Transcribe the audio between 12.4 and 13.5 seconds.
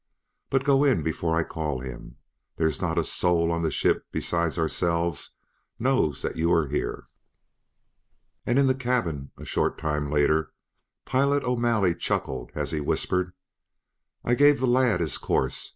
as he whispered: